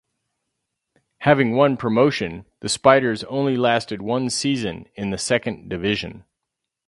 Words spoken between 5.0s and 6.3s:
the Second Division.